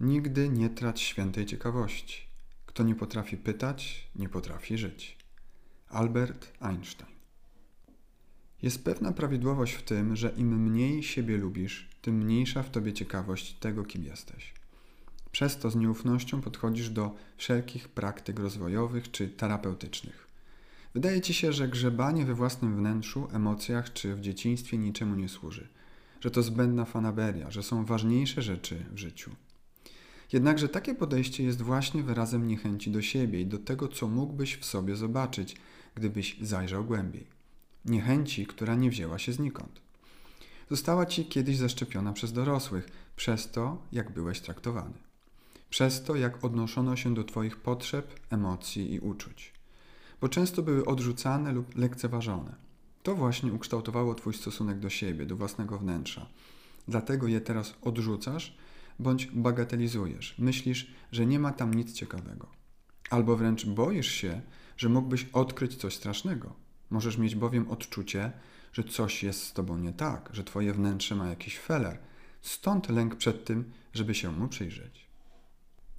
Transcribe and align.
Nigdy 0.00 0.48
nie 0.48 0.70
trać 0.70 1.00
świętej 1.00 1.46
ciekawości. 1.46 2.26
Kto 2.66 2.82
nie 2.82 2.94
potrafi 2.94 3.36
pytać, 3.36 4.10
nie 4.16 4.28
potrafi 4.28 4.78
żyć. 4.78 5.18
Albert 5.88 6.52
Einstein. 6.60 7.10
Jest 8.62 8.84
pewna 8.84 9.12
prawidłowość 9.12 9.74
w 9.74 9.82
tym, 9.82 10.16
że 10.16 10.32
im 10.36 10.62
mniej 10.62 11.02
siebie 11.02 11.36
lubisz, 11.36 11.88
tym 12.02 12.14
mniejsza 12.14 12.62
w 12.62 12.70
tobie 12.70 12.92
ciekawość 12.92 13.52
tego, 13.52 13.84
kim 13.84 14.04
jesteś. 14.04 14.54
Przez 15.30 15.58
to 15.58 15.70
z 15.70 15.76
nieufnością 15.76 16.40
podchodzisz 16.40 16.90
do 16.90 17.14
wszelkich 17.36 17.88
praktyk 17.88 18.38
rozwojowych 18.38 19.10
czy 19.10 19.28
terapeutycznych. 19.28 20.28
Wydaje 20.94 21.20
ci 21.20 21.34
się, 21.34 21.52
że 21.52 21.68
grzebanie 21.68 22.24
we 22.24 22.34
własnym 22.34 22.76
wnętrzu, 22.76 23.28
emocjach 23.32 23.92
czy 23.92 24.14
w 24.14 24.20
dzieciństwie 24.20 24.78
niczemu 24.78 25.14
nie 25.14 25.28
służy, 25.28 25.68
że 26.20 26.30
to 26.30 26.42
zbędna 26.42 26.84
fanaberia, 26.84 27.50
że 27.50 27.62
są 27.62 27.84
ważniejsze 27.84 28.42
rzeczy 28.42 28.84
w 28.92 28.98
życiu. 28.98 29.30
Jednakże 30.32 30.68
takie 30.68 30.94
podejście 30.94 31.44
jest 31.44 31.62
właśnie 31.62 32.02
wyrazem 32.02 32.48
niechęci 32.48 32.90
do 32.90 33.02
siebie 33.02 33.40
i 33.40 33.46
do 33.46 33.58
tego, 33.58 33.88
co 33.88 34.08
mógłbyś 34.08 34.56
w 34.56 34.64
sobie 34.64 34.96
zobaczyć, 34.96 35.56
gdybyś 35.94 36.36
zajrzał 36.40 36.84
głębiej. 36.84 37.26
Niechęci, 37.84 38.46
która 38.46 38.74
nie 38.74 38.90
wzięła 38.90 39.18
się 39.18 39.32
znikąd. 39.32 39.80
Została 40.70 41.06
ci 41.06 41.24
kiedyś 41.24 41.56
zaszczepiona 41.56 42.12
przez 42.12 42.32
dorosłych, 42.32 42.88
przez 43.16 43.50
to, 43.50 43.82
jak 43.92 44.12
byłeś 44.12 44.40
traktowany. 44.40 44.94
Przez 45.70 46.02
to, 46.02 46.16
jak 46.16 46.44
odnoszono 46.44 46.96
się 46.96 47.14
do 47.14 47.24
Twoich 47.24 47.56
potrzeb, 47.56 48.20
emocji 48.30 48.94
i 48.94 49.00
uczuć. 49.00 49.52
Bo 50.20 50.28
często 50.28 50.62
były 50.62 50.84
odrzucane 50.84 51.52
lub 51.52 51.76
lekceważone. 51.76 52.54
To 53.02 53.14
właśnie 53.14 53.52
ukształtowało 53.52 54.14
Twój 54.14 54.34
stosunek 54.34 54.78
do 54.78 54.90
siebie, 54.90 55.26
do 55.26 55.36
własnego 55.36 55.78
wnętrza. 55.78 56.26
Dlatego 56.88 57.26
je 57.26 57.40
teraz 57.40 57.74
odrzucasz 57.82 58.56
bądź 58.98 59.26
bagatelizujesz, 59.26 60.34
myślisz, 60.38 60.90
że 61.12 61.26
nie 61.26 61.38
ma 61.38 61.52
tam 61.52 61.74
nic 61.74 61.92
ciekawego. 61.92 62.50
Albo 63.10 63.36
wręcz 63.36 63.66
boisz 63.66 64.10
się, 64.10 64.40
że 64.76 64.88
mógłbyś 64.88 65.26
odkryć 65.32 65.76
coś 65.76 65.94
strasznego. 65.94 66.54
Możesz 66.90 67.18
mieć 67.18 67.34
bowiem 67.34 67.70
odczucie, 67.70 68.32
że 68.72 68.84
coś 68.84 69.22
jest 69.22 69.42
z 69.42 69.52
tobą 69.52 69.78
nie 69.78 69.92
tak, 69.92 70.30
że 70.32 70.44
twoje 70.44 70.72
wnętrze 70.72 71.14
ma 71.14 71.28
jakiś 71.28 71.58
feler. 71.58 71.98
Stąd 72.42 72.88
lęk 72.88 73.16
przed 73.16 73.44
tym, 73.44 73.72
żeby 73.94 74.14
się 74.14 74.32
mu 74.32 74.48
przyjrzeć. 74.48 75.06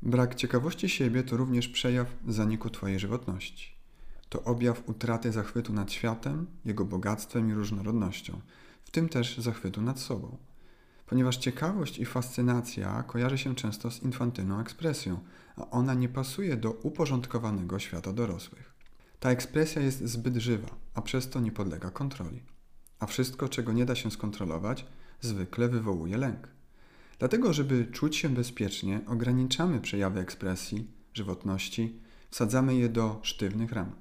Brak 0.02 0.36
ciekawości 0.36 0.90
siebie 0.90 1.24
to 1.24 1.38
również 1.38 1.68
przejaw 1.68 2.08
zaniku 2.28 2.70
twojej 2.70 3.00
żywotności. 3.00 3.72
To 4.30 4.44
objaw 4.44 4.90
utraty 4.90 5.32
zachwytu 5.32 5.74
nad 5.74 5.92
światem, 5.92 6.48
jego 6.66 6.86
bogactwem 6.86 7.50
i 7.50 7.54
różnorodnością, 7.54 8.42
w 8.86 8.92
tym 8.92 9.10
też 9.10 9.38
zachwytu 9.38 9.82
nad 9.82 10.00
sobą 10.00 10.38
ponieważ 11.08 11.38
ciekawość 11.38 12.00
i 12.00 12.06
fascynacja 12.06 13.04
kojarzy 13.04 13.38
się 13.38 13.56
często 13.56 13.92
z 13.92 14.04
infantylną 14.04 14.60
ekspresją, 14.60 15.20
a 15.56 15.70
ona 15.70 15.94
nie 15.94 16.10
pasuje 16.10 16.58
do 16.58 16.72
uporządkowanego 16.72 17.80
świata 17.80 18.14
dorosłych. 18.14 18.74
Ta 19.20 19.30
ekspresja 19.30 19.82
jest 19.82 20.08
zbyt 20.08 20.36
żywa, 20.36 20.68
a 20.94 21.02
przez 21.02 21.30
to 21.30 21.40
nie 21.40 21.52
podlega 21.52 21.92
kontroli. 21.92 22.44
A 23.00 23.06
wszystko, 23.06 23.50
czego 23.50 23.74
nie 23.74 23.86
da 23.86 23.96
się 23.96 24.12
skontrolować, 24.12 24.86
zwykle 25.22 25.68
wywołuje 25.68 26.18
lęk. 26.18 26.48
Dlatego, 27.20 27.54
żeby 27.54 27.86
czuć 27.86 28.16
się 28.16 28.30
bezpiecznie, 28.30 29.02
ograniczamy 29.08 29.82
przejawy 29.82 30.20
ekspresji, 30.20 30.92
żywotności, 31.14 32.00
wsadzamy 32.32 32.76
je 32.76 32.90
do 32.90 33.20
sztywnych 33.24 33.72
ram. 33.72 33.92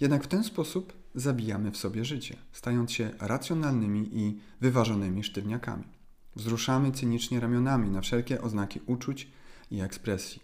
Jednak 0.00 0.24
w 0.24 0.28
ten 0.28 0.44
sposób 0.44 0.92
zabijamy 1.14 1.70
w 1.70 1.76
sobie 1.76 2.04
życie, 2.04 2.36
stając 2.52 2.92
się 2.92 3.10
racjonalnymi 3.20 4.10
i 4.12 4.40
wyważonymi 4.60 5.24
sztywniakami. 5.24 5.97
Wzruszamy 6.38 6.92
cynicznie 6.92 7.40
ramionami 7.40 7.90
na 7.90 8.00
wszelkie 8.00 8.42
oznaki 8.42 8.80
uczuć 8.86 9.28
i 9.70 9.80
ekspresji. 9.80 10.42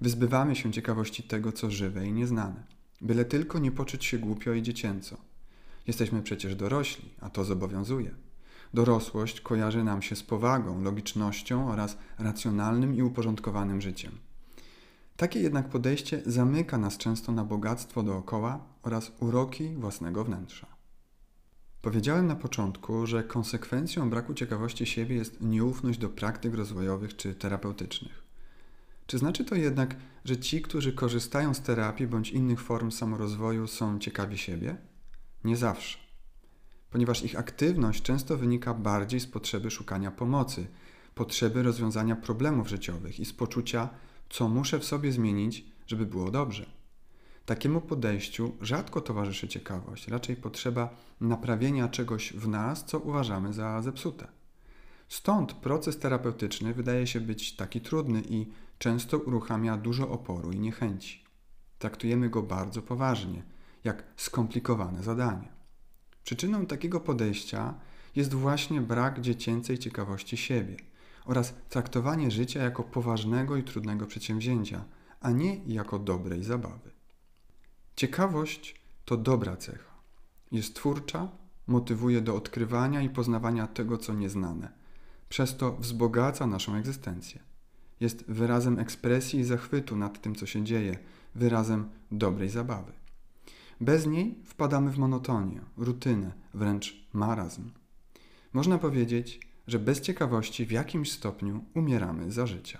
Wyzbywamy 0.00 0.56
się 0.56 0.72
ciekawości 0.72 1.22
tego, 1.22 1.52
co 1.52 1.70
żywe 1.70 2.06
i 2.06 2.12
nieznane, 2.12 2.64
byle 3.00 3.24
tylko 3.24 3.58
nie 3.58 3.72
poczuć 3.72 4.04
się 4.04 4.18
głupio 4.18 4.52
i 4.52 4.62
dziecięco. 4.62 5.16
Jesteśmy 5.86 6.22
przecież 6.22 6.54
dorośli, 6.54 7.08
a 7.20 7.30
to 7.30 7.44
zobowiązuje. 7.44 8.14
Dorosłość 8.74 9.40
kojarzy 9.40 9.84
nam 9.84 10.02
się 10.02 10.16
z 10.16 10.22
powagą, 10.22 10.82
logicznością 10.82 11.70
oraz 11.70 11.98
racjonalnym 12.18 12.94
i 12.94 13.02
uporządkowanym 13.02 13.80
życiem. 13.80 14.12
Takie 15.16 15.40
jednak 15.40 15.68
podejście 15.68 16.22
zamyka 16.26 16.78
nas 16.78 16.98
często 16.98 17.32
na 17.32 17.44
bogactwo 17.44 18.02
dookoła 18.02 18.64
oraz 18.82 19.12
uroki 19.20 19.68
własnego 19.68 20.24
wnętrza. 20.24 20.81
Powiedziałem 21.82 22.26
na 22.26 22.36
początku, 22.36 23.06
że 23.06 23.24
konsekwencją 23.24 24.10
braku 24.10 24.34
ciekawości 24.34 24.86
siebie 24.86 25.16
jest 25.16 25.40
nieufność 25.40 25.98
do 25.98 26.08
praktyk 26.08 26.54
rozwojowych 26.54 27.16
czy 27.16 27.34
terapeutycznych. 27.34 28.22
Czy 29.06 29.18
znaczy 29.18 29.44
to 29.44 29.54
jednak, 29.54 29.96
że 30.24 30.36
ci, 30.36 30.62
którzy 30.62 30.92
korzystają 30.92 31.54
z 31.54 31.60
terapii 31.60 32.06
bądź 32.06 32.30
innych 32.30 32.60
form 32.60 32.90
samorozwoju, 32.90 33.66
są 33.66 33.98
ciekawi 33.98 34.38
siebie? 34.38 34.76
Nie 35.44 35.56
zawsze. 35.56 35.98
Ponieważ 36.90 37.24
ich 37.24 37.38
aktywność 37.38 38.02
często 38.02 38.36
wynika 38.36 38.74
bardziej 38.74 39.20
z 39.20 39.26
potrzeby 39.26 39.70
szukania 39.70 40.10
pomocy, 40.10 40.66
potrzeby 41.14 41.62
rozwiązania 41.62 42.16
problemów 42.16 42.68
życiowych 42.68 43.20
i 43.20 43.24
z 43.24 43.32
poczucia, 43.32 43.88
co 44.30 44.48
muszę 44.48 44.78
w 44.78 44.84
sobie 44.84 45.12
zmienić, 45.12 45.64
żeby 45.86 46.06
było 46.06 46.30
dobrze. 46.30 46.81
Takiemu 47.46 47.80
podejściu 47.80 48.52
rzadko 48.60 49.00
towarzyszy 49.00 49.48
ciekawość, 49.48 50.08
raczej 50.08 50.36
potrzeba 50.36 50.96
naprawienia 51.20 51.88
czegoś 51.88 52.32
w 52.32 52.48
nas, 52.48 52.84
co 52.84 52.98
uważamy 52.98 53.52
za 53.52 53.82
zepsute. 53.82 54.28
Stąd 55.08 55.52
proces 55.52 55.98
terapeutyczny 55.98 56.74
wydaje 56.74 57.06
się 57.06 57.20
być 57.20 57.56
taki 57.56 57.80
trudny 57.80 58.22
i 58.28 58.46
często 58.78 59.18
uruchamia 59.18 59.76
dużo 59.76 60.10
oporu 60.10 60.52
i 60.52 60.58
niechęci. 60.58 61.24
Traktujemy 61.78 62.30
go 62.30 62.42
bardzo 62.42 62.82
poważnie, 62.82 63.42
jak 63.84 64.04
skomplikowane 64.16 65.02
zadanie. 65.02 65.48
Przyczyną 66.24 66.66
takiego 66.66 67.00
podejścia 67.00 67.74
jest 68.16 68.34
właśnie 68.34 68.80
brak 68.80 69.20
dziecięcej 69.20 69.78
ciekawości 69.78 70.36
siebie 70.36 70.76
oraz 71.24 71.54
traktowanie 71.68 72.30
życia 72.30 72.62
jako 72.62 72.82
poważnego 72.82 73.56
i 73.56 73.62
trudnego 73.62 74.06
przedsięwzięcia, 74.06 74.84
a 75.20 75.30
nie 75.30 75.64
jako 75.64 75.98
dobrej 75.98 76.44
zabawy. 76.44 77.01
Ciekawość 78.02 78.80
to 79.04 79.16
dobra 79.16 79.56
cecha. 79.56 79.94
Jest 80.52 80.74
twórcza, 80.74 81.28
motywuje 81.66 82.20
do 82.20 82.36
odkrywania 82.36 83.02
i 83.02 83.10
poznawania 83.10 83.66
tego, 83.66 83.98
co 83.98 84.14
nieznane. 84.14 84.72
Przez 85.28 85.56
to 85.56 85.76
wzbogaca 85.76 86.46
naszą 86.46 86.74
egzystencję. 86.74 87.40
Jest 88.00 88.24
wyrazem 88.28 88.78
ekspresji 88.78 89.40
i 89.40 89.44
zachwytu 89.44 89.96
nad 89.96 90.22
tym, 90.22 90.34
co 90.34 90.46
się 90.46 90.64
dzieje, 90.64 90.98
wyrazem 91.34 91.88
dobrej 92.12 92.48
zabawy. 92.48 92.92
Bez 93.80 94.06
niej 94.06 94.38
wpadamy 94.44 94.90
w 94.90 94.98
monotonię, 94.98 95.60
rutynę, 95.76 96.32
wręcz 96.54 97.06
marazm. 97.12 97.70
Można 98.52 98.78
powiedzieć, 98.78 99.40
że 99.66 99.78
bez 99.78 100.00
ciekawości 100.00 100.66
w 100.66 100.70
jakimś 100.70 101.12
stopniu 101.12 101.64
umieramy 101.74 102.32
za 102.32 102.46
życia. 102.46 102.78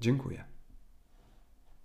Dziękuję. 0.00 0.57